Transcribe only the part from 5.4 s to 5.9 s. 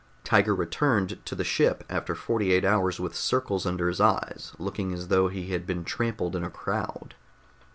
had been